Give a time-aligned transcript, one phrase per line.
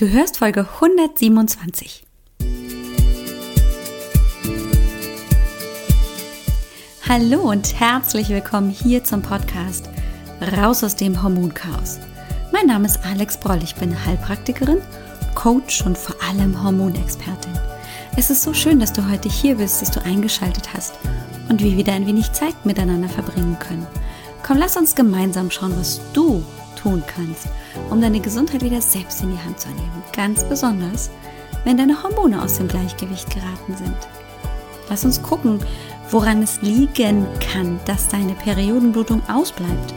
[0.00, 2.06] Du hörst Folge 127.
[7.06, 9.90] Hallo und herzlich willkommen hier zum Podcast
[10.56, 11.98] Raus aus dem Hormonchaos.
[12.50, 14.80] Mein Name ist Alex Broll, ich bin Heilpraktikerin,
[15.34, 17.52] Coach und vor allem Hormonexpertin.
[18.16, 20.94] Es ist so schön, dass du heute hier bist, dass du eingeschaltet hast
[21.50, 23.86] und wir wieder ein wenig Zeit miteinander verbringen können.
[24.42, 26.42] Komm, lass uns gemeinsam schauen, was du
[26.80, 27.46] tun kannst,
[27.90, 30.02] um deine Gesundheit wieder selbst in die Hand zu nehmen.
[30.14, 31.10] Ganz besonders,
[31.64, 33.96] wenn deine Hormone aus dem Gleichgewicht geraten sind.
[34.88, 35.60] Lass uns gucken,
[36.10, 39.94] woran es liegen kann, dass deine Periodenblutung ausbleibt.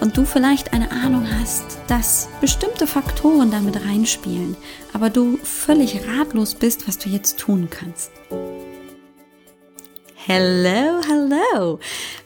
[0.00, 4.56] Und du vielleicht eine Ahnung hast, dass bestimmte Faktoren damit reinspielen,
[4.92, 8.10] aber du völlig ratlos bist, was du jetzt tun kannst.
[10.26, 11.78] Hello, hello.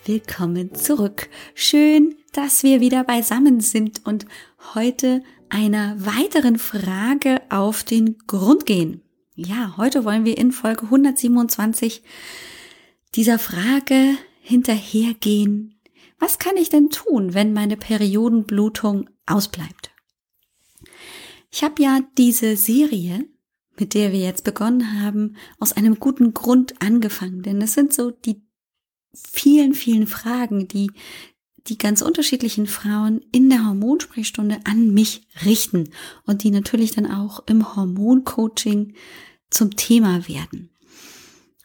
[0.04, 1.28] Willkommen zurück.
[1.54, 4.26] Schön, dass wir wieder beisammen sind und
[4.74, 9.02] heute einer weiteren Frage auf den Grund gehen.
[9.36, 12.02] Ja, heute wollen wir in Folge 127
[13.14, 15.80] dieser Frage hinterhergehen.
[16.18, 19.92] Was kann ich denn tun, wenn meine Periodenblutung ausbleibt?
[21.52, 23.28] Ich habe ja diese Serie
[23.78, 27.42] mit der wir jetzt begonnen haben, aus einem guten Grund angefangen.
[27.42, 28.42] Denn es sind so die
[29.14, 30.90] vielen, vielen Fragen, die
[31.66, 35.90] die ganz unterschiedlichen Frauen in der Hormonsprechstunde an mich richten
[36.26, 38.94] und die natürlich dann auch im Hormoncoaching
[39.50, 40.70] zum Thema werden.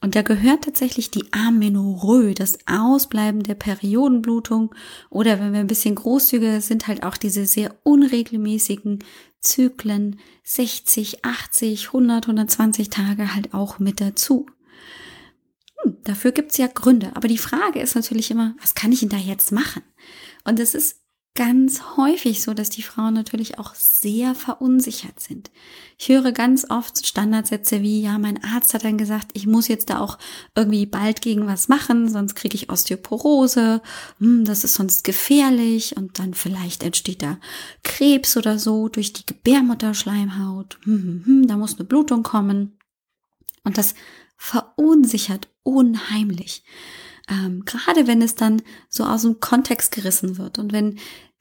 [0.02, 4.74] Und da gehört tatsächlich die Amenorrhoe, das Ausbleiben der Periodenblutung
[5.10, 9.00] oder wenn wir ein bisschen großzügiger sind, halt auch diese sehr unregelmäßigen
[9.42, 14.46] Zyklen 60, 80, 100, 120 Tage halt auch mit dazu.
[15.84, 17.16] Hm, dafür gibt's ja Gründe.
[17.16, 19.84] Aber die Frage ist natürlich immer, was kann ich denn da jetzt machen?
[20.44, 20.99] Und es ist
[21.40, 25.52] ganz häufig so, dass die Frauen natürlich auch sehr verunsichert sind.
[25.98, 29.90] Ich höre ganz oft Standardsätze wie, ja, mein Arzt hat dann gesagt, ich muss jetzt
[29.90, 30.18] da auch
[30.54, 33.82] irgendwie bald gegen was machen, sonst kriege ich Osteoporose,
[34.18, 37.38] hm, das ist sonst gefährlich und dann vielleicht entsteht da
[37.84, 42.78] Krebs oder so durch die Gebärmutterschleimhaut, hm, hm, hm, da muss eine Blutung kommen.
[43.64, 43.96] Und das
[44.36, 46.66] verunsichert unheimlich.
[47.30, 51.00] Ähm, gerade wenn es dann so aus dem Kontext gerissen wird und wenn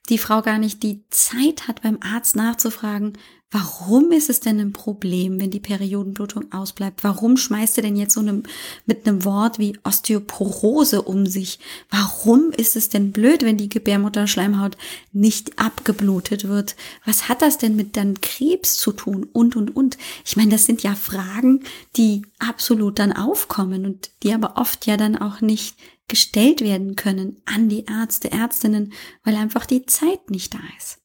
[0.09, 3.19] die Frau gar nicht die Zeit hat, beim Arzt nachzufragen,
[3.51, 7.03] warum ist es denn ein Problem, wenn die Periodenblutung ausbleibt?
[7.03, 8.43] Warum schmeißt er denn jetzt so eine,
[8.85, 11.59] mit einem Wort wie Osteoporose um sich?
[11.91, 14.77] Warum ist es denn blöd, wenn die Gebärmutterschleimhaut
[15.13, 16.77] nicht abgeblutet wird?
[17.07, 19.27] Was hat das denn mit dann Krebs zu tun?
[19.33, 19.97] Und, und, und.
[20.27, 21.65] Ich meine, das sind ja Fragen,
[21.97, 25.77] die absolut dann aufkommen und die aber oft ja dann auch nicht
[26.09, 28.93] gestellt werden können an die Ärzte, Ärztinnen,
[29.23, 30.99] weil einfach die Zeit nicht da ist.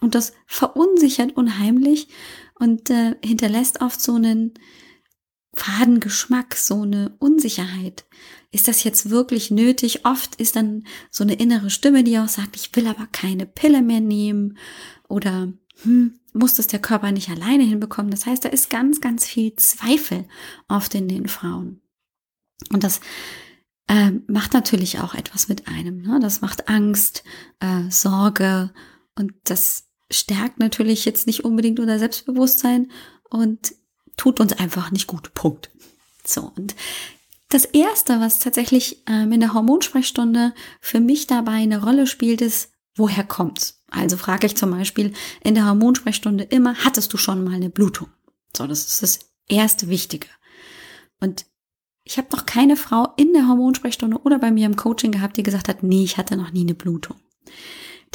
[0.00, 2.08] Und das verunsichert unheimlich
[2.58, 4.54] und äh, hinterlässt oft so einen
[5.54, 8.06] faden Geschmack, so eine Unsicherheit.
[8.50, 10.04] Ist das jetzt wirklich nötig?
[10.06, 13.82] Oft ist dann so eine innere Stimme, die auch sagt, ich will aber keine Pille
[13.82, 14.56] mehr nehmen
[15.08, 15.52] oder
[15.82, 18.10] hm, muss das der Körper nicht alleine hinbekommen.
[18.10, 20.26] Das heißt, da ist ganz, ganz viel Zweifel
[20.68, 21.80] oft in den Frauen.
[22.72, 23.00] Und das
[23.90, 26.02] äh, macht natürlich auch etwas mit einem.
[26.02, 26.20] Ne?
[26.22, 27.24] Das macht Angst,
[27.58, 28.70] äh, Sorge
[29.16, 32.90] und das stärkt natürlich jetzt nicht unbedingt unser Selbstbewusstsein
[33.30, 33.74] und
[34.16, 35.34] tut uns einfach nicht gut.
[35.34, 35.70] Punkt.
[36.24, 36.76] So, und
[37.48, 42.70] das Erste, was tatsächlich ähm, in der Hormonsprechstunde für mich dabei eine Rolle spielt, ist,
[42.94, 43.82] woher kommt's?
[43.90, 48.06] Also frage ich zum Beispiel in der Hormonsprechstunde immer, hattest du schon mal eine Blutung?
[48.56, 49.18] So, das ist das
[49.48, 50.28] erste Wichtige.
[51.18, 51.44] Und
[52.10, 55.44] ich habe noch keine Frau in der Hormonsprechstunde oder bei mir im Coaching gehabt, die
[55.44, 57.16] gesagt hat, nee, ich hatte noch nie eine Blutung.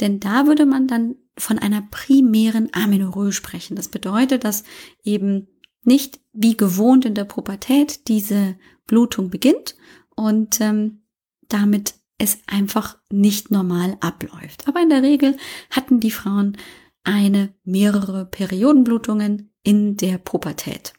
[0.00, 3.74] Denn da würde man dann von einer primären Amenorrhoe sprechen.
[3.74, 4.64] Das bedeutet, dass
[5.02, 5.48] eben
[5.82, 9.76] nicht wie gewohnt in der Pubertät diese Blutung beginnt
[10.14, 11.00] und ähm,
[11.48, 14.68] damit es einfach nicht normal abläuft.
[14.68, 15.38] Aber in der Regel
[15.70, 16.58] hatten die Frauen
[17.02, 20.92] eine mehrere Periodenblutungen in der Pubertät.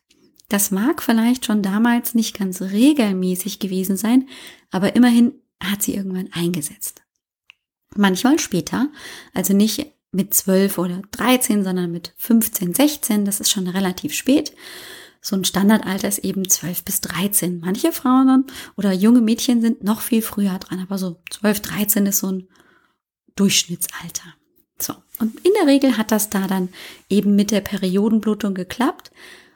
[0.49, 4.27] Das mag vielleicht schon damals nicht ganz regelmäßig gewesen sein,
[4.71, 7.01] aber immerhin hat sie irgendwann eingesetzt.
[7.95, 8.89] Manchmal später,
[9.33, 14.53] also nicht mit 12 oder 13, sondern mit 15, 16, das ist schon relativ spät.
[15.21, 17.59] So ein Standardalter ist eben 12 bis 13.
[17.59, 18.45] Manche Frauen
[18.77, 22.47] oder junge Mädchen sind noch viel früher dran, aber so 12, 13 ist so ein
[23.35, 24.35] Durchschnittsalter.
[24.79, 24.93] So.
[25.19, 26.69] Und in der Regel hat das da dann
[27.09, 29.11] eben mit der Periodenblutung geklappt.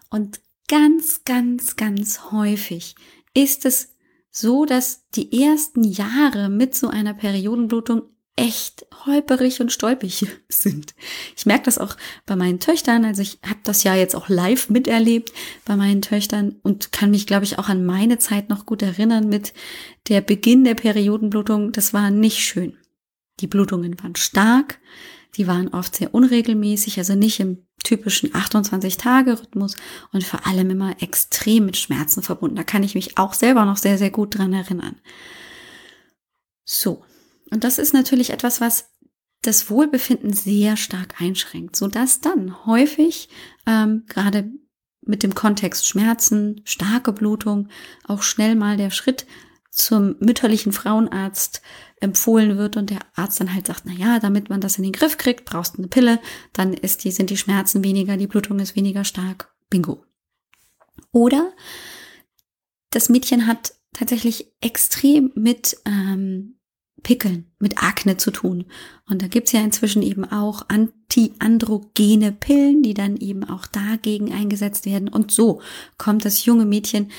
[0.09, 2.95] Und ganz, ganz, ganz häufig
[3.33, 3.93] ist es
[4.29, 8.03] so, dass die ersten Jahre mit so einer Periodenblutung
[8.37, 10.95] echt holperig und stolpig sind.
[11.35, 13.03] Ich merke das auch bei meinen Töchtern.
[13.03, 15.33] Also ich habe das ja jetzt auch live miterlebt
[15.65, 19.27] bei meinen Töchtern und kann mich, glaube ich, auch an meine Zeit noch gut erinnern
[19.27, 19.53] mit
[20.07, 21.73] der Beginn der Periodenblutung.
[21.73, 22.77] Das war nicht schön.
[23.41, 24.79] Die Blutungen waren stark,
[25.35, 29.75] die waren oft sehr unregelmäßig, also nicht im typischen 28-Tage-Rhythmus
[30.11, 32.55] und vor allem immer extrem mit Schmerzen verbunden.
[32.55, 34.95] Da kann ich mich auch selber noch sehr, sehr gut dran erinnern.
[36.65, 37.03] So,
[37.49, 38.89] und das ist natürlich etwas, was
[39.41, 43.29] das Wohlbefinden sehr stark einschränkt, so dass dann häufig
[43.65, 44.51] ähm, gerade
[45.01, 47.69] mit dem Kontext Schmerzen, starke Blutung
[48.07, 49.25] auch schnell mal der Schritt
[49.71, 51.61] zum mütterlichen Frauenarzt
[52.01, 54.91] empfohlen wird und der Arzt dann halt sagt, na ja, damit man das in den
[54.91, 56.19] Griff kriegt, brauchst du eine Pille,
[56.51, 59.53] dann ist die, sind die Schmerzen weniger, die Blutung ist weniger stark.
[59.69, 60.03] Bingo.
[61.11, 61.53] Oder
[62.89, 66.57] das Mädchen hat tatsächlich extrem mit ähm,
[67.03, 68.65] Pickeln, mit Akne zu tun.
[69.09, 74.85] Und da gibt's ja inzwischen eben auch antiandrogene Pillen, die dann eben auch dagegen eingesetzt
[74.85, 75.07] werden.
[75.07, 75.61] Und so
[75.97, 77.11] kommt das junge Mädchen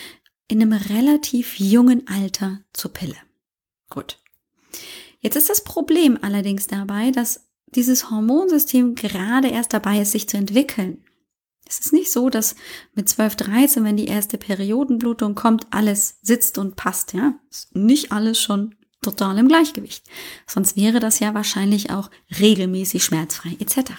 [0.52, 3.16] in einem relativ jungen Alter zur Pille.
[3.88, 4.18] Gut.
[5.20, 10.36] Jetzt ist das Problem allerdings dabei, dass dieses Hormonsystem gerade erst dabei ist, sich zu
[10.36, 11.02] entwickeln.
[11.66, 12.54] Es ist nicht so, dass
[12.94, 17.34] mit 12, 13, wenn die erste Periodenblutung kommt, alles sitzt und passt, ja.
[17.50, 20.04] Ist nicht alles schon total im Gleichgewicht.
[20.46, 23.92] Sonst wäre das ja wahrscheinlich auch regelmäßig schmerzfrei etc.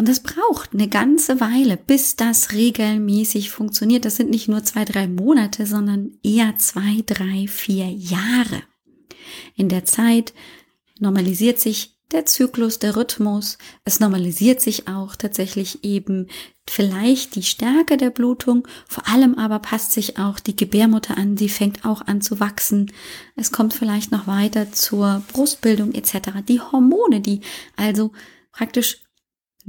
[0.00, 4.06] Und das braucht eine ganze Weile, bis das regelmäßig funktioniert.
[4.06, 8.62] Das sind nicht nur zwei, drei Monate, sondern eher zwei, drei, vier Jahre.
[9.56, 10.32] In der Zeit
[11.00, 13.58] normalisiert sich der Zyklus, der Rhythmus.
[13.84, 16.28] Es normalisiert sich auch tatsächlich eben
[16.66, 18.66] vielleicht die Stärke der Blutung.
[18.88, 21.36] Vor allem aber passt sich auch die Gebärmutter an.
[21.36, 22.90] Sie fängt auch an zu wachsen.
[23.36, 26.40] Es kommt vielleicht noch weiter zur Brustbildung etc.
[26.48, 27.42] Die Hormone, die
[27.76, 28.12] also
[28.50, 29.02] praktisch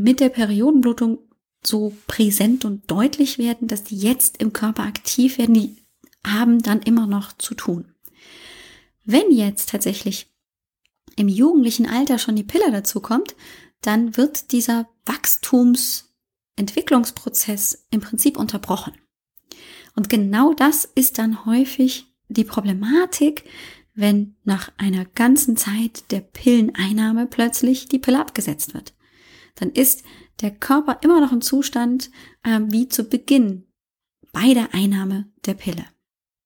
[0.01, 1.19] mit der Periodenblutung
[1.63, 5.77] so präsent und deutlich werden, dass die jetzt im Körper aktiv werden, die
[6.25, 7.93] haben dann immer noch zu tun.
[9.03, 10.31] Wenn jetzt tatsächlich
[11.15, 13.35] im jugendlichen Alter schon die Pille dazu kommt,
[13.81, 18.93] dann wird dieser Wachstumsentwicklungsprozess im Prinzip unterbrochen.
[19.95, 23.43] Und genau das ist dann häufig die Problematik,
[23.93, 28.93] wenn nach einer ganzen Zeit der Pilleneinnahme plötzlich die Pille abgesetzt wird.
[29.55, 30.03] Dann ist
[30.41, 32.09] der Körper immer noch im Zustand
[32.43, 33.67] äh, wie zu Beginn
[34.31, 35.85] bei der Einnahme der Pille.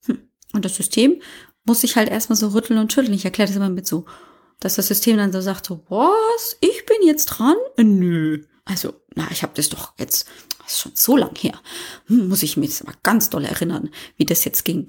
[0.05, 0.29] Hm.
[0.53, 1.21] Und das System
[1.63, 3.13] muss sich halt erstmal so rütteln und schütteln.
[3.13, 4.05] Ich erkläre das immer mit so
[4.59, 7.55] dass das System dann so sagt, so, was, ich bin jetzt dran?
[7.77, 8.43] Äh, nö.
[8.65, 11.59] Also, na, ich habe das doch jetzt, das ist schon so lang her.
[12.07, 14.87] Hm, muss ich mich jetzt mal ganz doll erinnern, wie das jetzt ging.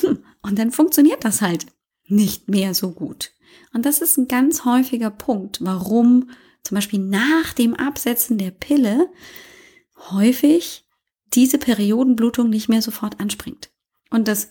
[0.00, 1.66] Hm, und dann funktioniert das halt
[2.06, 3.32] nicht mehr so gut.
[3.74, 6.30] Und das ist ein ganz häufiger Punkt, warum
[6.62, 9.10] zum Beispiel nach dem Absetzen der Pille
[10.10, 10.84] häufig
[11.34, 13.70] diese Periodenblutung nicht mehr sofort anspringt.
[14.10, 14.50] Und das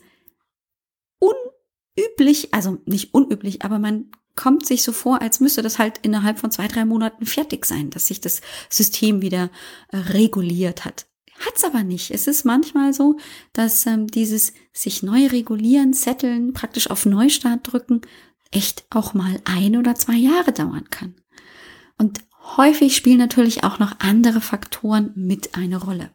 [1.19, 6.39] unüblich, also nicht unüblich, aber man kommt sich so vor, als müsste das halt innerhalb
[6.39, 9.49] von zwei, drei Monaten fertig sein, dass sich das System wieder
[9.89, 11.07] äh, reguliert hat.
[11.45, 12.11] Hat's aber nicht.
[12.11, 13.17] Es ist manchmal so,
[13.53, 18.01] dass ähm, dieses sich neu regulieren, setteln, praktisch auf Neustart drücken,
[18.51, 21.15] echt auch mal ein oder zwei Jahre dauern kann.
[22.01, 22.21] Und
[22.57, 26.09] häufig spielen natürlich auch noch andere Faktoren mit eine Rolle.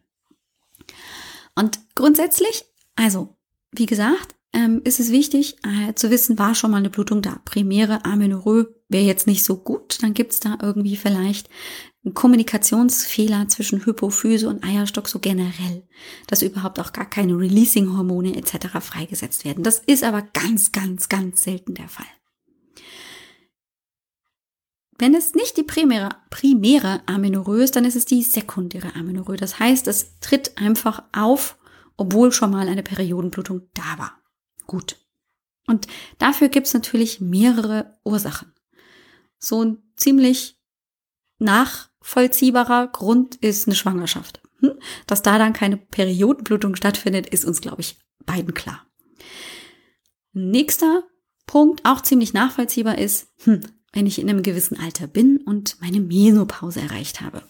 [1.55, 2.65] Und grundsätzlich,
[2.97, 3.37] also,
[3.71, 7.41] wie gesagt, ähm, ist es wichtig äh, zu wissen, war schon mal eine Blutung da.
[7.45, 10.03] Primäre Amenorrhoe wäre jetzt nicht so gut.
[10.03, 11.49] Dann gibt's da irgendwie vielleicht
[12.05, 15.87] einen Kommunikationsfehler zwischen Hypophyse und Eierstock so generell,
[16.27, 18.81] dass überhaupt auch gar keine Releasing-Hormone etc.
[18.81, 19.63] freigesetzt werden.
[19.63, 22.07] Das ist aber ganz, ganz, ganz selten der Fall.
[24.99, 29.37] Wenn es nicht die primäre, primäre Amenorrhoe ist, dann ist es die sekundäre Amenorrhoe.
[29.37, 31.59] Das heißt, es tritt einfach auf,
[31.97, 34.19] obwohl schon mal eine Periodenblutung da war
[34.67, 34.97] gut.
[35.67, 35.87] Und
[36.19, 38.53] dafür gibt es natürlich mehrere Ursachen.
[39.39, 40.61] So ein ziemlich
[41.39, 44.41] nachvollziehbarer Grund ist eine Schwangerschaft.
[44.61, 44.79] Hm?
[45.07, 48.87] Dass da dann keine Periodenblutung stattfindet, ist uns, glaube ich, beiden klar.
[50.33, 51.05] Nächster
[51.47, 53.61] Punkt, auch ziemlich nachvollziehbar ist, hm,
[53.97, 57.43] wenn ich in einem gewissen Alter bin und meine Menopause erreicht habe.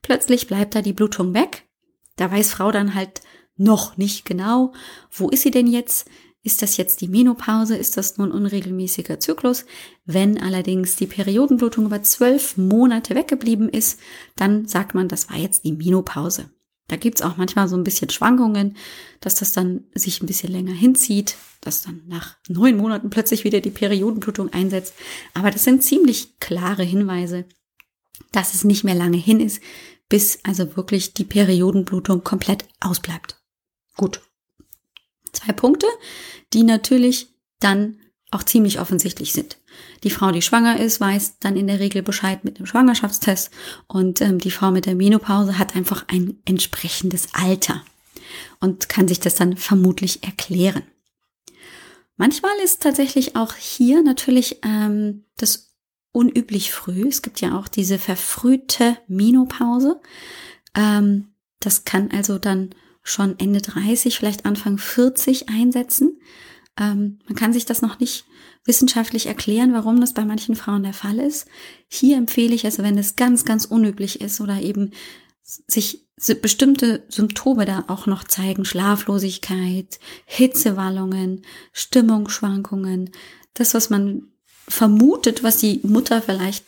[0.00, 1.68] Plötzlich bleibt da die Blutung weg.
[2.16, 3.20] Da weiß Frau dann halt
[3.58, 4.72] noch nicht genau,
[5.10, 6.08] wo ist sie denn jetzt?
[6.42, 7.76] Ist das jetzt die Menopause?
[7.76, 9.66] Ist das nun unregelmäßiger Zyklus?
[10.06, 14.00] Wenn allerdings die Periodenblutung über zwölf Monate weggeblieben ist,
[14.34, 16.50] dann sagt man, das war jetzt die Menopause.
[16.92, 18.76] Da gibt's auch manchmal so ein bisschen Schwankungen,
[19.20, 23.62] dass das dann sich ein bisschen länger hinzieht, dass dann nach neun Monaten plötzlich wieder
[23.62, 24.92] die Periodenblutung einsetzt.
[25.32, 27.46] Aber das sind ziemlich klare Hinweise,
[28.30, 29.62] dass es nicht mehr lange hin ist,
[30.10, 33.40] bis also wirklich die Periodenblutung komplett ausbleibt.
[33.96, 34.20] Gut.
[35.32, 35.86] Zwei Punkte,
[36.52, 39.56] die natürlich dann auch ziemlich offensichtlich sind.
[40.04, 43.50] Die Frau, die schwanger ist, weiß dann in der Regel Bescheid mit dem Schwangerschaftstest
[43.86, 47.82] und ähm, die Frau mit der Menopause hat einfach ein entsprechendes Alter
[48.60, 50.82] und kann sich das dann vermutlich erklären.
[52.16, 55.74] Manchmal ist tatsächlich auch hier natürlich ähm, das
[56.12, 57.08] unüblich früh.
[57.08, 60.00] Es gibt ja auch diese verfrühte Menopause.
[60.76, 62.70] Ähm, das kann also dann
[63.02, 66.20] schon Ende 30, vielleicht Anfang 40 einsetzen.
[66.78, 68.24] Ähm, man kann sich das noch nicht
[68.64, 71.46] wissenschaftlich erklären, warum das bei manchen Frauen der Fall ist.
[71.88, 74.92] Hier empfehle ich also, wenn es ganz, ganz unüblich ist oder eben
[75.66, 76.06] sich
[76.40, 81.42] bestimmte Symptome da auch noch zeigen, Schlaflosigkeit, Hitzewallungen,
[81.72, 83.10] Stimmungsschwankungen,
[83.54, 84.28] das, was man
[84.68, 86.64] vermutet, was die Mutter vielleicht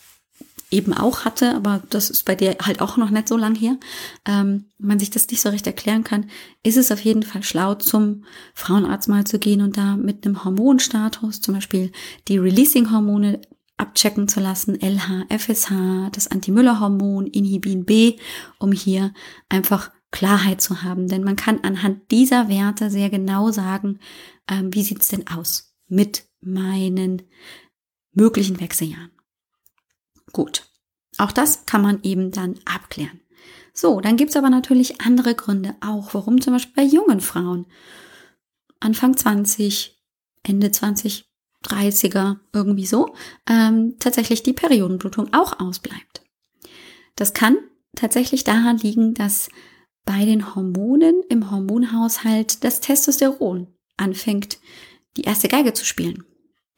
[0.75, 3.78] eben auch hatte, aber das ist bei dir halt auch noch nicht so lang her,
[4.26, 6.26] ähm, man sich das nicht so recht erklären kann,
[6.62, 10.45] ist es auf jeden Fall schlau, zum Frauenarzt mal zu gehen und da mit einem
[10.45, 11.93] Hormonstatus, zum Beispiel
[12.28, 13.40] die Releasing-Hormone
[13.76, 18.16] abchecken zu lassen, LH, FSH, das Anti-Müller-Hormon, Inhibin B,
[18.59, 19.12] um hier
[19.49, 21.09] einfach Klarheit zu haben.
[21.09, 23.99] Denn man kann anhand dieser Werte sehr genau sagen,
[24.49, 27.23] ähm, wie sieht's denn aus mit meinen
[28.12, 29.11] möglichen Wechseljahren.
[30.34, 30.68] Gut.
[31.16, 33.20] Auch das kann man eben dann abklären.
[33.72, 37.66] So, dann gibt's aber natürlich andere Gründe auch, warum zum Beispiel bei jungen Frauen
[38.80, 39.96] Anfang 20,
[40.42, 41.24] Ende 20,
[41.64, 43.14] 30er, irgendwie so,
[43.48, 46.22] ähm, tatsächlich die Periodenblutung auch ausbleibt.
[47.16, 47.56] Das kann
[47.96, 49.48] tatsächlich daran liegen, dass
[50.04, 54.58] bei den Hormonen im Hormonhaushalt das Testosteron anfängt,
[55.16, 56.24] die erste Geige zu spielen.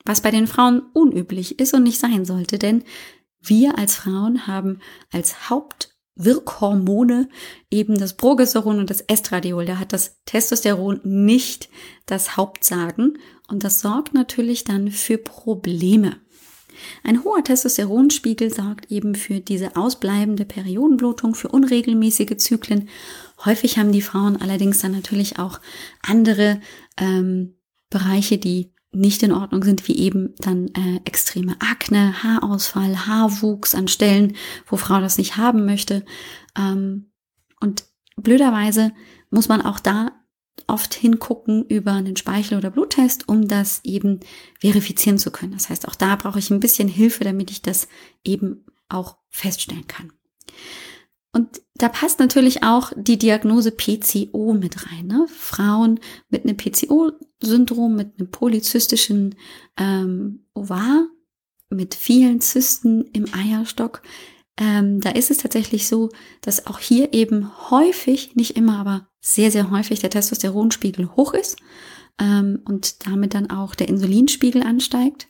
[0.05, 2.85] Was bei den Frauen unüblich ist und nicht sein sollte, denn
[3.49, 4.81] wir als Frauen haben
[5.13, 7.29] als Hauptwirkhormone
[7.71, 9.67] eben das Progesteron und das Estradiol.
[9.67, 11.69] Da hat das Testosteron nicht
[12.07, 16.17] das Hauptsagen und das sorgt natürlich dann für Probleme.
[17.03, 22.89] Ein hoher Testosteronspiegel sorgt eben für diese ausbleibende Periodenblutung, für unregelmäßige Zyklen.
[23.45, 25.61] Häufig haben die Frauen allerdings dann natürlich auch
[26.03, 26.61] andere
[26.99, 27.57] ähm,
[27.91, 33.89] Bereiche, die nicht in Ordnung sind, wie eben dann äh, extreme Akne, Haarausfall, Haarwuchs an
[33.89, 34.37] Stellen,
[34.67, 36.05] wo Frau das nicht haben möchte.
[36.57, 37.11] Ähm,
[37.61, 37.85] und
[38.17, 38.93] blöderweise
[39.31, 40.13] muss man auch da
[40.67, 44.21] oft hingucken über einen Speichel- oder Bluttest, um das eben
[44.61, 45.53] verifizieren zu können.
[45.53, 47.89] Das heißt, auch da brauche ich ein bisschen Hilfe, damit ich das
[48.25, 50.13] eben auch feststellen kann.
[51.37, 55.07] Und da passt natürlich auch die Diagnose PCO mit rein.
[55.07, 55.27] Ne?
[55.29, 56.01] Frauen
[56.31, 59.35] mit einem PCO-Syndrom, mit einem polyzystischen
[59.77, 61.09] ähm, Ovar,
[61.69, 64.01] mit vielen Zysten im Eierstock.
[64.57, 66.09] Ähm, da ist es tatsächlich so,
[66.41, 71.59] dass auch hier eben häufig, nicht immer, aber sehr, sehr häufig der Testosteronspiegel hoch ist
[72.19, 75.29] ähm, und damit dann auch der Insulinspiegel ansteigt.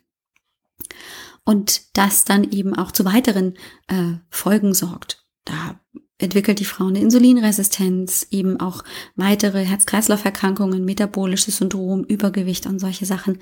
[1.44, 3.54] Und das dann eben auch zu weiteren
[3.88, 5.26] äh, Folgen sorgt.
[5.46, 5.80] Da
[6.18, 8.84] entwickelt die Frau eine Insulinresistenz, eben auch
[9.16, 13.38] weitere Herz-Kreislauf-Erkrankungen, metabolisches Syndrom, Übergewicht und solche Sachen.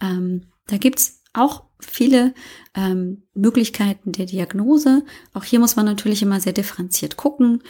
[0.00, 2.34] Ähm, da gibt's auch viele
[2.74, 5.04] ähm, Möglichkeiten der Diagnose.
[5.32, 7.62] Auch hier muss man natürlich immer sehr differenziert gucken,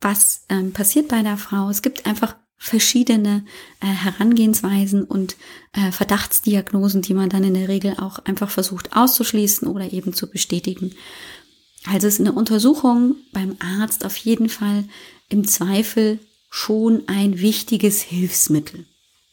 [0.00, 1.68] was ähm, passiert bei der Frau.
[1.68, 3.44] Es gibt einfach verschiedene
[3.80, 5.36] äh, Herangehensweisen und
[5.72, 10.30] äh, Verdachtsdiagnosen, die man dann in der Regel auch einfach versucht auszuschließen oder eben zu
[10.30, 10.94] bestätigen.
[11.86, 14.84] Also ist eine Untersuchung beim Arzt auf jeden Fall
[15.28, 16.18] im Zweifel
[16.50, 18.86] schon ein wichtiges Hilfsmittel.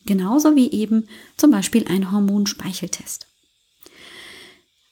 [0.06, 1.08] Genauso wie eben
[1.38, 3.28] zum Beispiel ein Hormonspeicheltest.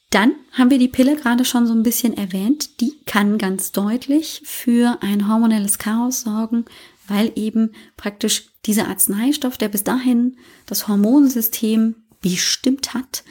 [0.09, 2.81] Dann haben wir die Pille gerade schon so ein bisschen erwähnt.
[2.81, 6.65] Die kann ganz deutlich für ein hormonelles Chaos sorgen,
[7.07, 13.23] weil eben praktisch dieser Arzneistoff, der bis dahin das Hormonsystem bestimmt hat,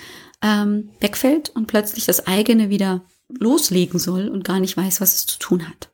[0.43, 3.03] ähm, wegfällt und plötzlich das eigene wieder
[3.39, 5.91] loslegen soll und gar nicht weiß, was es zu tun hat.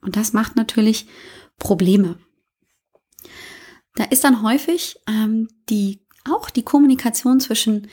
[0.00, 1.06] Und das macht natürlich
[1.58, 2.18] Probleme.
[3.94, 7.88] Da ist dann häufig ähm, die auch die Kommunikation zwischen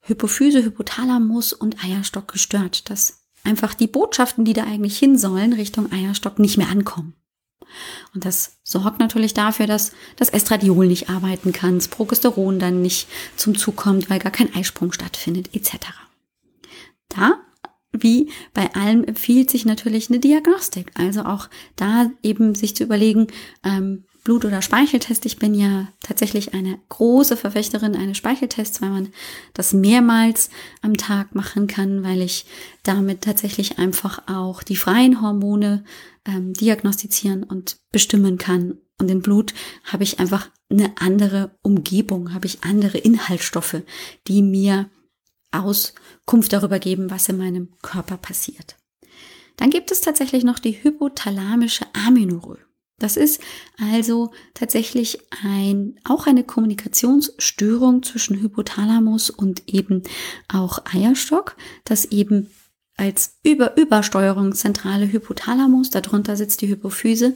[0.00, 5.92] Hypophyse, Hypothalamus und Eierstock gestört, dass einfach die Botschaften, die da eigentlich hin sollen, Richtung
[5.92, 7.14] Eierstock nicht mehr ankommen.
[8.14, 13.06] Und das sorgt natürlich dafür, dass das Estradiol nicht arbeiten kann, das Progesteron dann nicht
[13.36, 15.76] zum Zug kommt, weil gar kein Eisprung stattfindet, etc.
[17.08, 17.38] Da
[17.92, 20.90] wie bei allem empfiehlt sich natürlich eine Diagnostik.
[20.94, 23.26] Also auch da eben sich zu überlegen,
[23.64, 25.24] ähm, Blut- oder Speicheltest.
[25.26, 29.08] Ich bin ja tatsächlich eine große Verfechterin eines Speicheltests, weil man
[29.54, 30.50] das mehrmals
[30.82, 32.46] am Tag machen kann, weil ich
[32.82, 35.84] damit tatsächlich einfach auch die freien Hormone
[36.26, 38.78] ähm, diagnostizieren und bestimmen kann.
[38.98, 39.54] Und im Blut
[39.84, 43.82] habe ich einfach eine andere Umgebung, habe ich andere Inhaltsstoffe,
[44.28, 44.90] die mir
[45.52, 48.76] Auskunft darüber geben, was in meinem Körper passiert.
[49.56, 52.58] Dann gibt es tatsächlich noch die hypothalamische Amenorrhoe.
[52.98, 53.40] Das ist
[53.78, 60.02] also tatsächlich ein, auch eine Kommunikationsstörung zwischen Hypothalamus und eben
[60.48, 62.50] auch Eierstock, das eben
[62.96, 67.34] als Über Übersteuerung zentrale Hypothalamus, darunter sitzt die Hypophyse,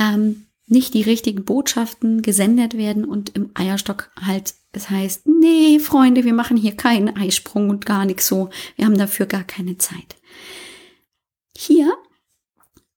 [0.00, 6.24] ähm, nicht die richtigen Botschaften gesendet werden und im Eierstock halt es heißt, nee, Freunde,
[6.24, 10.16] wir machen hier keinen Eisprung und gar nichts so, wir haben dafür gar keine Zeit.
[11.56, 11.92] Hier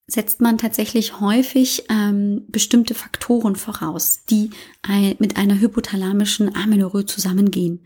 [0.08, 7.86] setzt man tatsächlich häufig ähm, bestimmte Faktoren voraus, die ein, mit einer hypothalamischen Amenorrhoe zusammengehen.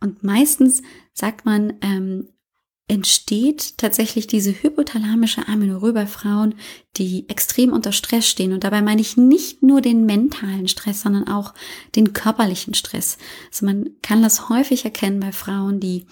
[0.00, 0.82] Und meistens
[1.12, 2.28] sagt man, ähm,
[2.88, 6.54] entsteht tatsächlich diese hypothalamische Amenorrhoe bei Frauen,
[6.96, 8.52] die extrem unter Stress stehen.
[8.52, 11.52] Und dabei meine ich nicht nur den mentalen Stress, sondern auch
[11.96, 13.18] den körperlichen Stress.
[13.50, 16.06] Also man kann das häufig erkennen bei Frauen, die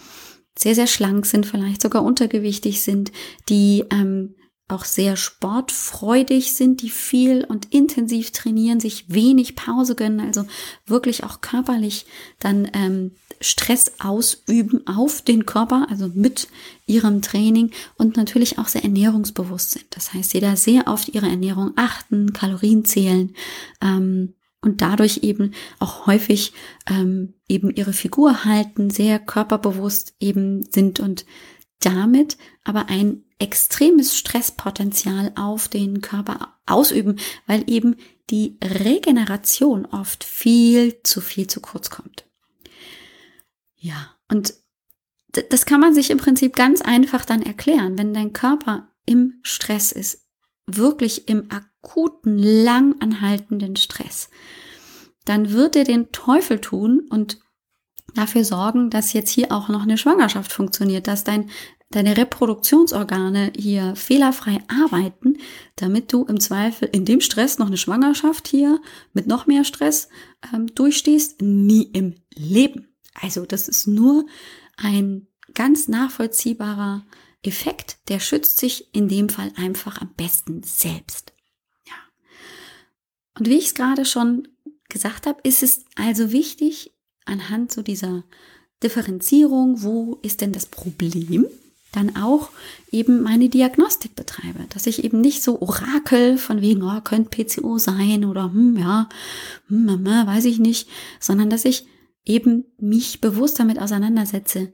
[0.59, 3.13] sehr, sehr schlank sind, vielleicht sogar untergewichtig sind,
[3.49, 4.35] die ähm,
[4.67, 10.47] auch sehr sportfreudig sind, die viel und intensiv trainieren, sich wenig Pause gönnen, also
[10.87, 12.07] wirklich auch körperlich
[12.41, 13.13] dann ähm,
[13.45, 16.49] Stress ausüben auf den Körper, also mit
[16.87, 19.87] ihrem Training und natürlich auch sehr ernährungsbewusst sind.
[19.91, 23.35] Das heißt, sie da sehr auf ihre Ernährung achten, Kalorien zählen
[23.81, 26.53] ähm, und dadurch eben auch häufig
[26.89, 31.27] ähm, eben ihre Figur halten, sehr körperbewusst eben sind und
[31.81, 37.97] damit aber ein extremes Stresspotenzial auf den Körper ausüben, weil eben
[38.31, 42.25] die Regeneration oft viel zu viel zu kurz kommt.
[43.85, 44.55] Ja, und
[45.51, 49.93] das kann man sich im Prinzip ganz einfach dann erklären, wenn dein Körper im Stress
[49.93, 50.27] ist,
[50.67, 54.31] wirklich im akuten, lang anhaltenden Stress,
[55.27, 57.41] dann wird er den Teufel tun und
[58.15, 61.51] dafür sorgen, dass jetzt hier auch noch eine Schwangerschaft funktioniert, dass dein
[61.91, 65.37] deine Reproduktionsorgane hier fehlerfrei arbeiten,
[65.77, 68.81] damit du im Zweifel in dem Stress noch eine Schwangerschaft hier
[69.13, 70.09] mit noch mehr Stress
[70.53, 72.94] ähm, durchstehst, nie im Leben.
[73.15, 74.27] Also das ist nur
[74.77, 77.05] ein ganz nachvollziehbarer
[77.43, 81.33] Effekt, der schützt sich in dem Fall einfach am besten selbst.
[81.87, 81.95] Ja.
[83.39, 84.49] Und wie ich es gerade schon
[84.89, 86.93] gesagt habe, ist es also wichtig,
[87.25, 88.25] anhand so dieser
[88.83, 91.47] Differenzierung, wo ist denn das Problem?
[91.95, 92.51] dann auch
[92.91, 94.67] eben meine Diagnostik betreibe.
[94.71, 99.09] Dass ich eben nicht so Orakel von wegen, oh, könnte PCO sein oder hm, ja,
[99.69, 100.89] hm, hm, hm, weiß ich nicht,
[101.21, 101.87] sondern dass ich
[102.25, 104.73] eben mich bewusst damit auseinandersetze.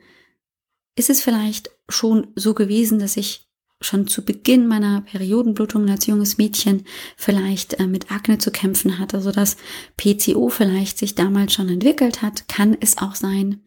[0.96, 6.36] Ist es vielleicht schon so gewesen, dass ich schon zu Beginn meiner Periodenblutung als junges
[6.36, 6.84] Mädchen
[7.16, 9.56] vielleicht äh, mit Akne zu kämpfen hatte, so dass
[9.96, 13.62] PCO vielleicht sich damals schon entwickelt hat, kann es auch sein,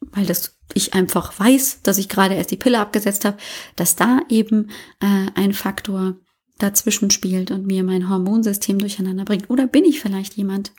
[0.00, 3.38] weil das ich einfach weiß, dass ich gerade erst die Pille abgesetzt habe,
[3.76, 6.16] dass da eben äh, ein Faktor
[6.58, 9.48] dazwischen spielt und mir mein Hormonsystem durcheinander bringt.
[9.48, 10.72] Oder bin ich vielleicht jemand,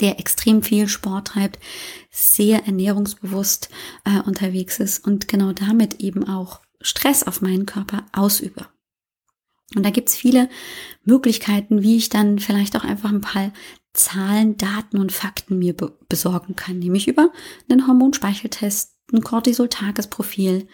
[0.00, 1.58] der extrem viel Sport treibt,
[2.10, 3.70] sehr ernährungsbewusst
[4.04, 8.66] äh, unterwegs ist und genau damit eben auch Stress auf meinen Körper ausübe.
[9.76, 10.48] Und da gibt's viele
[11.04, 13.52] Möglichkeiten, wie ich dann vielleicht auch einfach ein paar
[13.92, 17.30] Zahlen, Daten und Fakten mir be besorgen kann, nämlich über
[17.68, 20.66] einen Hormonspeicheltest, ein Cortisol-Tagesprofil,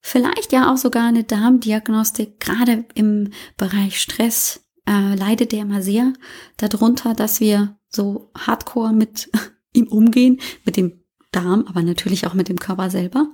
[0.00, 6.12] vielleicht ja auch sogar eine Darmdiagnostik, gerade im Bereich Stress äh, leidet der immer sehr
[6.56, 9.30] darunter, dass wir so hardcore mit
[9.72, 13.32] ihm umgehen, mit dem Darm, aber natürlich auch mit dem Körper selber.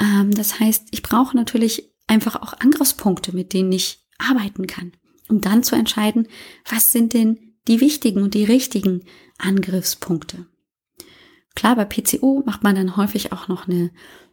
[0.00, 4.92] Ähm, das heißt, ich brauche natürlich einfach auch Angriffspunkte, mit denen ich arbeiten kann,
[5.28, 6.26] um dann zu entscheiden,
[6.68, 9.04] was sind denn die wichtigen und die richtigen
[9.38, 10.46] Angriffspunkte.
[11.54, 13.90] Klar, bei PCO macht man dann häufig auch noch eine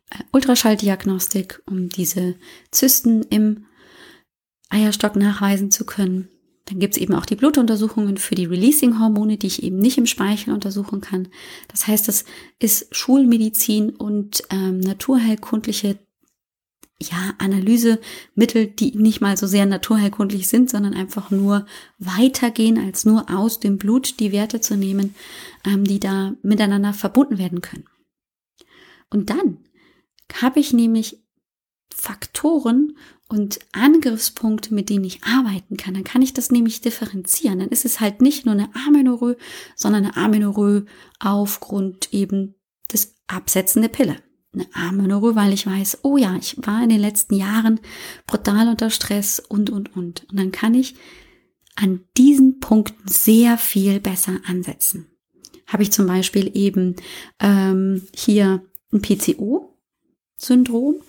[0.10, 2.36] äh, Ultraschalldiagnostik, um diese
[2.72, 3.66] Zysten im
[4.70, 6.30] Eierstock nachweisen zu können.
[6.66, 10.08] Dann gibt es eben auch die Blutuntersuchungen für die Releasing-Hormone, die ich eben nicht im
[10.08, 11.28] Speichel untersuchen kann.
[11.68, 12.26] Das heißt, das
[12.60, 16.00] ist Schulmedizin und ähm, naturheilkundliche
[17.00, 21.66] ja, Analysemittel, die nicht mal so sehr naturheilkundlich sind, sondern einfach nur
[22.00, 25.14] weitergehen, als nur aus dem Blut die Werte zu nehmen,
[25.66, 27.86] ähm, die da miteinander verbunden werden können.
[29.10, 29.60] Und dann
[30.42, 31.22] habe ich nämlich
[31.94, 37.60] Faktoren und Angriffspunkte, mit denen ich arbeiten kann, dann kann ich das nämlich differenzieren.
[37.60, 39.36] Dann ist es halt nicht nur eine Amenorrhoe,
[39.76, 40.86] sondern eine Amenorrhoe
[41.20, 42.56] aufgrund eben
[42.92, 44.18] des Absetzen der Pille.
[44.54, 47.80] Eine Amenorrhoe, weil ich weiß, oh ja, ich war in den letzten Jahren
[48.28, 50.30] brutal unter Stress und, und, und.
[50.30, 50.96] Und dann kann ich
[51.76, 55.08] an diesen Punkten sehr viel besser ansetzen.
[55.68, 56.96] Habe ich zum Beispiel eben
[57.40, 61.02] ähm, hier ein PCO-Syndrom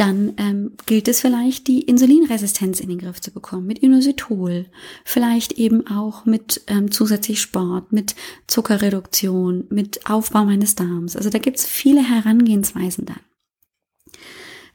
[0.00, 4.64] dann ähm, gilt es vielleicht, die Insulinresistenz in den Griff zu bekommen mit Inositol,
[5.04, 11.16] vielleicht eben auch mit ähm, zusätzlich Sport, mit Zuckerreduktion, mit Aufbau meines Darms.
[11.16, 13.20] Also da gibt es viele Herangehensweisen dann.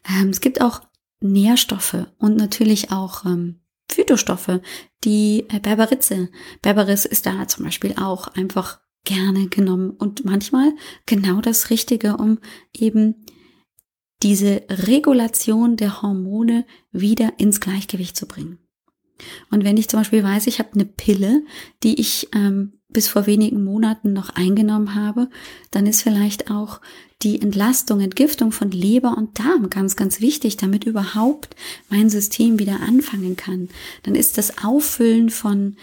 [0.08, 0.82] Ähm, es gibt auch
[1.22, 4.62] Nährstoffe und natürlich auch ähm, Phytostoffe,
[5.04, 6.30] die äh, Berberitze.
[6.62, 10.72] Berberis ist da zum Beispiel auch einfach gerne genommen und manchmal
[11.08, 12.38] genau das Richtige, um
[12.78, 13.26] eben
[14.24, 18.60] diese Regulation der Hormone wieder ins Gleichgewicht zu bringen.
[19.50, 21.44] Und wenn ich zum Beispiel weiß, ich habe eine Pille,
[21.84, 25.30] die ich ähm, bis vor wenigen Monaten noch eingenommen habe,
[25.72, 26.82] dann ist vielleicht auch
[27.22, 31.56] die Entlastung, Entgiftung von Leber und Darm ganz, ganz wichtig, damit überhaupt
[31.90, 33.70] mein System wieder anfangen kann.
[34.04, 35.76] Dann ist das Auffüllen von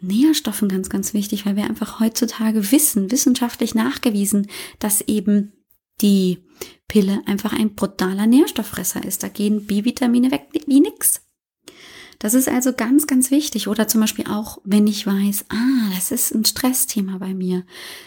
[0.00, 5.52] Nährstoffen ganz, ganz wichtig, weil wir einfach heutzutage wissen, wissenschaftlich nachgewiesen, dass eben
[6.00, 6.38] die
[6.88, 9.22] Pille einfach ein brutaler Nährstofffresser ist.
[9.22, 11.22] Da gehen B-Vitamine weg wie nix.
[12.18, 13.66] Das ist also ganz, ganz wichtig.
[13.66, 17.64] Oder zum Beispiel auch, wenn ich weiß, ah, das ist ein Stressthema bei mir,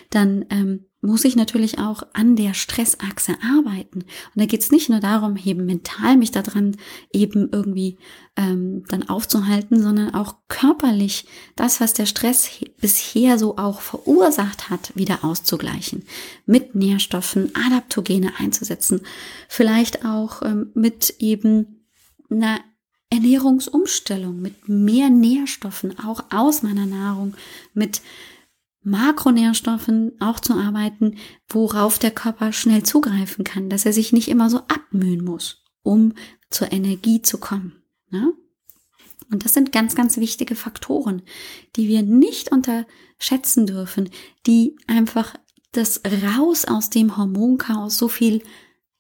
[0.10, 4.00] dann ähm, muss ich natürlich auch an der Stressachse arbeiten.
[4.00, 6.76] Und da geht es nicht nur darum, eben mental mich daran
[7.12, 7.98] eben irgendwie
[8.36, 14.96] ähm, dann aufzuhalten, sondern auch körperlich das, was der Stress bisher so auch verursacht hat,
[14.96, 16.04] wieder auszugleichen.
[16.46, 19.02] Mit Nährstoffen, Adaptogene einzusetzen.
[19.48, 21.86] Vielleicht auch ähm, mit eben
[22.30, 22.60] einer
[23.10, 27.36] Ernährungsumstellung, mit mehr Nährstoffen, auch aus meiner Nahrung,
[27.74, 28.02] mit
[28.86, 31.18] Makronährstoffen auch zu arbeiten,
[31.50, 36.14] worauf der Körper schnell zugreifen kann, dass er sich nicht immer so abmühen muss, um
[36.50, 37.84] zur Energie zu kommen.
[38.10, 38.32] Ne?
[39.32, 41.24] Und das sind ganz, ganz wichtige Faktoren,
[41.76, 44.10] die wir nicht unterschätzen dürfen,
[44.46, 45.34] die einfach
[45.72, 48.44] das Raus aus dem Hormonchaos so viel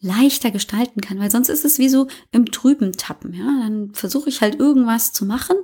[0.05, 4.29] leichter gestalten kann, weil sonst ist es wie so im Trüben tappen, ja, dann versuche
[4.29, 5.57] ich halt irgendwas zu machen,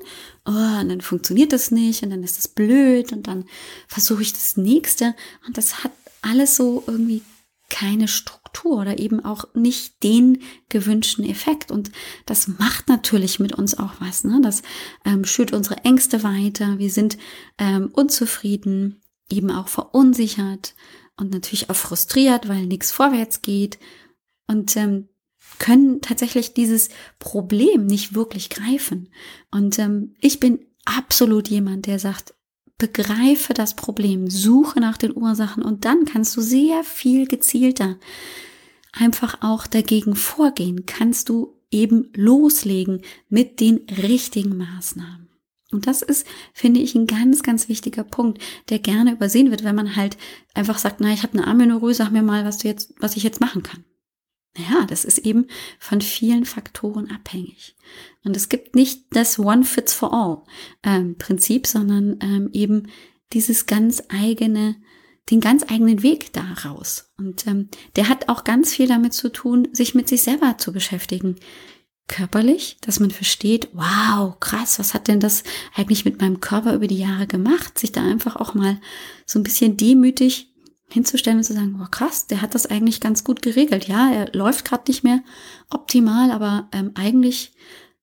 [0.46, 3.46] oh, und dann funktioniert das nicht und dann ist das blöd und dann
[3.88, 5.16] versuche ich das nächste
[5.48, 7.22] und das hat alles so irgendwie
[7.72, 11.72] keine Struktur oder eben auch nicht den gewünschten Effekt.
[11.72, 11.90] Und
[12.26, 14.26] das macht natürlich mit uns auch was.
[14.26, 14.40] Ne?
[14.44, 14.62] Das
[15.06, 16.78] ähm, schürt unsere Ängste weiter.
[16.80, 17.18] Wir sind
[17.58, 20.76] ähm, unzufrieden, eben auch verunsichert
[21.18, 23.80] und natürlich auch frustriert, weil nichts vorwärts geht
[24.52, 25.08] und ähm,
[25.60, 29.10] können tatsächlich dieses Problem nicht wirklich greifen.
[29.52, 32.34] Und ähm, ich bin absolut jemand, der sagt,
[32.78, 37.98] begreife das Problem, suche nach den Ursachen und dann kannst du sehr viel gezielter
[38.92, 45.30] einfach auch dagegen vorgehen, kannst du eben loslegen mit den richtigen Maßnahmen.
[45.72, 49.76] Und das ist, finde ich, ein ganz, ganz wichtiger Punkt, der gerne übersehen wird, wenn
[49.76, 50.18] man halt
[50.54, 53.24] einfach sagt, na, ich habe eine Amenorrhoe, sag mir mal, was du jetzt, was ich
[53.24, 53.86] jetzt machen kann.
[54.58, 55.48] Ja, das ist eben
[55.80, 57.76] von vielen Faktoren abhängig.
[58.24, 60.44] Und es gibt nicht das One Fits for All
[60.84, 61.16] ähm,
[61.66, 62.88] sondern ähm, eben
[63.32, 64.76] dieses ganz eigene,
[65.30, 67.12] den ganz eigenen Weg daraus.
[67.18, 70.74] Und ähm, der hat auch ganz viel damit zu tun, sich mit sich selber zu
[70.74, 71.38] beschäftigen.
[72.08, 75.44] Körperlich, dass man versteht, wow, krass, was hat denn das
[75.76, 77.80] eigentlich mit meinem Körper über die Jahre gemacht?
[77.80, 78.82] Sich da einfach auch mal
[79.26, 80.51] so ein bisschen demütig
[80.92, 83.88] hinzustellen und zu sagen, wow, krass, der hat das eigentlich ganz gut geregelt.
[83.88, 85.24] Ja, er läuft gerade nicht mehr
[85.70, 87.54] optimal, aber ähm, eigentlich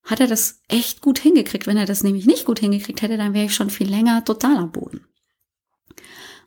[0.04, 1.66] hat er das echt gut hingekriegt.
[1.66, 4.56] Wenn er das nämlich nicht gut hingekriegt hätte, dann wäre ich schon viel länger total
[4.56, 5.04] am Boden.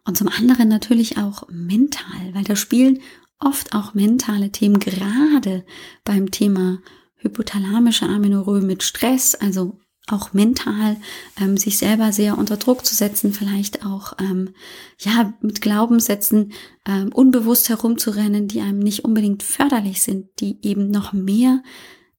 [0.03, 2.99] Und zum anderen natürlich auch mental, weil da spielen
[3.39, 5.63] oft auch mentale Themen, gerade
[6.03, 6.79] beim Thema
[7.17, 10.97] hypothalamische Amenorrhoe mit Stress, also auch mental
[11.39, 14.53] ähm, sich selber sehr unter Druck zu setzen, vielleicht auch ähm,
[14.99, 16.53] ja mit Glaubenssätzen
[16.85, 21.63] ähm, unbewusst herumzurennen, die einem nicht unbedingt förderlich sind, die eben noch mehr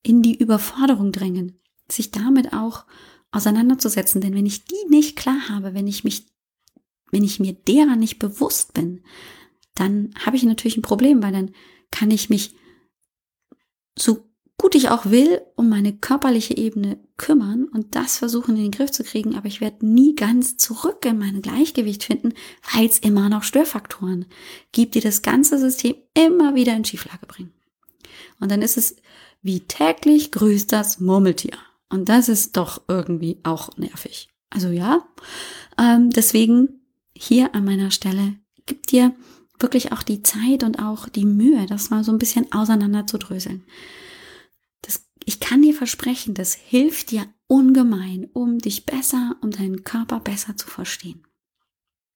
[0.03, 2.85] in die Überforderung drängen, sich damit auch
[3.31, 4.21] auseinanderzusetzen.
[4.21, 6.27] Denn wenn ich die nicht klar habe, wenn ich mich,
[7.11, 9.03] wenn ich mir derer nicht bewusst bin,
[9.75, 11.51] dann habe ich natürlich ein Problem, weil dann
[11.91, 12.55] kann ich mich
[13.97, 14.32] so
[14.63, 18.93] gut ich auch will, um meine körperliche Ebene kümmern und das versuchen in den Griff
[18.93, 22.33] zu kriegen, aber ich werde nie ganz zurück in mein Gleichgewicht finden,
[22.73, 24.27] weil es immer noch Störfaktoren
[24.71, 27.53] gibt, die das ganze System immer wieder in Schieflage bringen.
[28.39, 28.95] Und dann ist es
[29.43, 31.59] wie täglich grüßt das Murmeltier.
[31.89, 34.29] Und das ist doch irgendwie auch nervig.
[34.49, 35.05] Also ja,
[35.77, 36.83] ähm, deswegen
[37.17, 39.13] hier an meiner Stelle, gib dir
[39.59, 43.19] wirklich auch die Zeit und auch die Mühe, das mal so ein bisschen auseinander zu
[43.19, 43.65] dröseln.
[45.25, 50.57] Ich kann dir versprechen, das hilft dir ungemein, um dich besser, um deinen Körper besser
[50.57, 51.27] zu verstehen.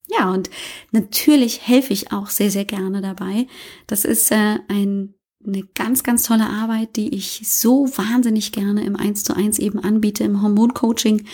[0.08, 0.50] Ja, und
[0.92, 3.48] natürlich helfe ich auch sehr, sehr gerne dabei.
[3.86, 5.16] Das ist äh, ein
[5.46, 9.78] eine ganz, ganz tolle Arbeit, die ich so wahnsinnig gerne im 1 zu 1 eben
[9.78, 11.24] anbiete, im Hormoncoaching,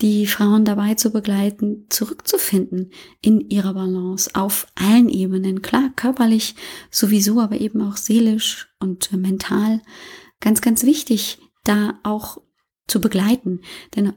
[0.00, 5.62] die Frauen dabei zu begleiten, zurückzufinden in ihrer Balance auf allen Ebenen.
[5.62, 6.54] Klar, körperlich
[6.90, 9.82] sowieso, aber eben auch seelisch und mental.
[10.40, 12.38] Ganz, ganz wichtig, da auch
[12.86, 13.60] zu begleiten.
[13.94, 14.12] Denn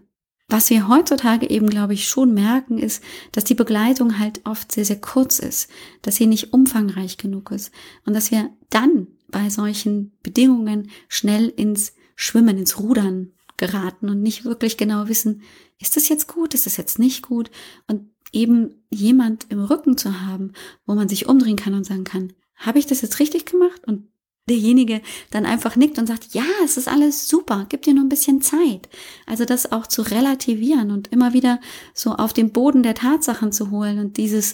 [0.47, 4.85] was wir heutzutage eben, glaube ich, schon merken, ist, dass die Begleitung halt oft sehr,
[4.85, 5.69] sehr kurz ist,
[6.01, 7.71] dass sie nicht umfangreich genug ist
[8.05, 14.43] und dass wir dann bei solchen Bedingungen schnell ins Schwimmen, ins Rudern geraten und nicht
[14.43, 15.41] wirklich genau wissen,
[15.79, 17.49] ist das jetzt gut, ist das jetzt nicht gut
[17.87, 20.51] und eben jemand im Rücken zu haben,
[20.85, 23.81] wo man sich umdrehen kann und sagen kann, habe ich das jetzt richtig gemacht?
[23.87, 24.07] Und
[24.51, 28.09] derjenige dann einfach nickt und sagt, ja, es ist alles super, gib dir nur ein
[28.09, 28.89] bisschen Zeit.
[29.25, 31.59] Also das auch zu relativieren und immer wieder
[31.93, 34.53] so auf den Boden der Tatsachen zu holen und dieses,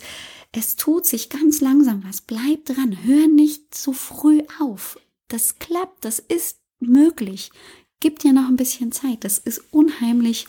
[0.51, 2.21] es tut sich ganz langsam was.
[2.21, 2.97] Bleib dran.
[3.03, 4.97] Hör nicht zu früh auf.
[5.27, 6.05] Das klappt.
[6.05, 7.51] Das ist möglich.
[7.99, 9.23] Gib dir noch ein bisschen Zeit.
[9.23, 10.47] Das ist unheimlich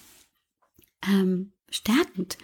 [1.07, 2.39] ähm, stärkend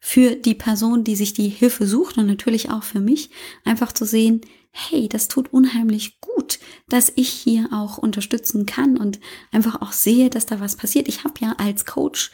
[0.00, 3.30] für die Person, die sich die Hilfe sucht und natürlich auch für mich,
[3.64, 4.40] einfach zu sehen,
[4.70, 9.18] hey, das tut unheimlich gut, dass ich hier auch unterstützen kann und
[9.50, 11.08] einfach auch sehe, dass da was passiert.
[11.08, 12.30] Ich habe ja als Coach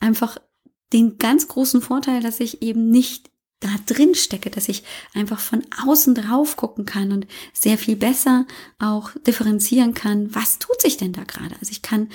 [0.00, 0.38] einfach
[0.92, 4.84] den ganz großen Vorteil, dass ich eben nicht da drin stecke, dass ich
[5.14, 8.46] einfach von außen drauf gucken kann und sehr viel besser
[8.78, 11.54] auch differenzieren kann, was tut sich denn da gerade.
[11.58, 12.10] Also ich kann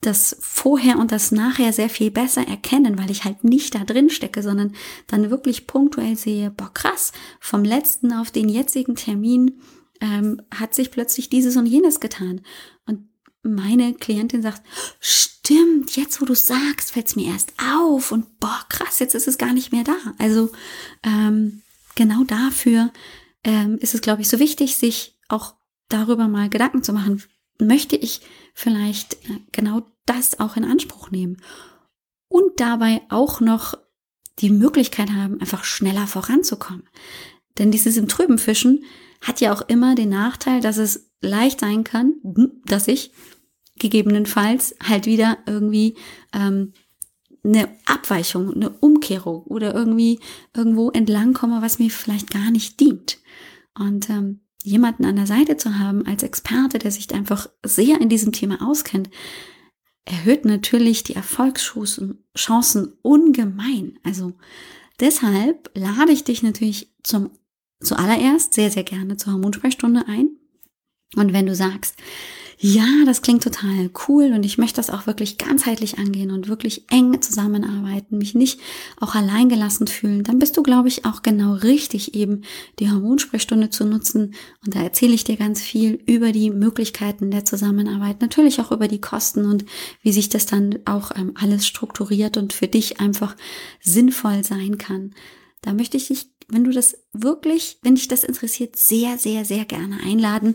[0.00, 4.10] das Vorher und das Nachher sehr viel besser erkennen, weil ich halt nicht da drin
[4.10, 4.74] stecke, sondern
[5.08, 9.60] dann wirklich punktuell sehe, boah krass, vom letzten auf den jetzigen Termin
[10.00, 12.42] ähm, hat sich plötzlich dieses und jenes getan.
[12.86, 13.08] Und
[13.42, 14.62] meine Klientin sagt,
[15.00, 19.26] stimmt, jetzt wo du sagst, fällt es mir erst auf und boah, krass, jetzt ist
[19.26, 19.96] es gar nicht mehr da.
[20.18, 20.50] Also
[21.02, 21.62] ähm,
[21.96, 22.92] genau dafür
[23.42, 25.54] ähm, ist es, glaube ich, so wichtig, sich auch
[25.88, 27.22] darüber mal Gedanken zu machen,
[27.60, 28.20] möchte ich
[28.54, 31.38] vielleicht äh, genau das auch in Anspruch nehmen
[32.28, 33.74] und dabei auch noch
[34.38, 36.88] die Möglichkeit haben, einfach schneller voranzukommen.
[37.58, 38.84] Denn dieses im Trüben Fischen
[39.20, 42.14] hat ja auch immer den Nachteil, dass es leicht sein kann,
[42.66, 43.12] dass ich
[43.78, 45.96] gegebenenfalls halt wieder irgendwie
[46.32, 46.72] ähm,
[47.44, 50.20] eine Abweichung, eine Umkehrung oder irgendwie
[50.54, 53.18] irgendwo entlangkomme, was mir vielleicht gar nicht dient.
[53.78, 58.08] Und ähm, jemanden an der Seite zu haben als Experte, der sich einfach sehr in
[58.08, 59.10] diesem Thema auskennt,
[60.04, 63.98] erhöht natürlich die Erfolgschancen ungemein.
[64.02, 64.32] Also
[65.00, 67.30] deshalb lade ich dich natürlich zum
[67.80, 70.30] zuallererst sehr, sehr gerne zur Hormonsprechstunde ein.
[71.14, 71.96] Und wenn du sagst,
[72.60, 76.84] ja, das klingt total cool und ich möchte das auch wirklich ganzheitlich angehen und wirklich
[76.90, 78.58] eng zusammenarbeiten, mich nicht
[79.00, 82.42] auch alleingelassen fühlen, dann bist du, glaube ich, auch genau richtig, eben
[82.80, 84.34] die Hormonsprechstunde zu nutzen.
[84.66, 88.88] Und da erzähle ich dir ganz viel über die Möglichkeiten der Zusammenarbeit, natürlich auch über
[88.88, 89.64] die Kosten und
[90.02, 93.36] wie sich das dann auch ähm, alles strukturiert und für dich einfach
[93.80, 95.14] sinnvoll sein kann.
[95.62, 99.66] Da möchte ich dich wenn du das wirklich, wenn dich das interessiert, sehr, sehr, sehr
[99.66, 100.54] gerne einladen.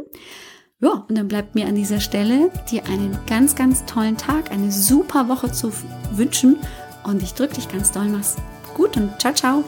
[0.80, 4.72] Ja, und dann bleibt mir an dieser Stelle dir einen ganz, ganz tollen Tag, eine
[4.72, 5.72] super Woche zu
[6.12, 6.58] wünschen
[7.04, 8.36] und ich drücke dich ganz doll, mach's
[8.76, 9.64] gut und ciao, ciao.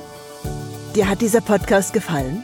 [0.95, 2.43] Dir hat dieser Podcast gefallen?